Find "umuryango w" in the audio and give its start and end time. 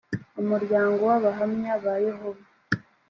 0.41-1.13